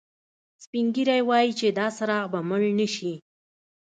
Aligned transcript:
سپین 0.63 0.85
ږیری 0.95 1.21
وایي 1.29 1.51
چې 1.59 1.67
دا 1.79 1.87
څراغ 1.97 2.25
به 2.31 2.39
مړ 2.49 2.61
نه 2.79 2.87
شي 2.95 3.13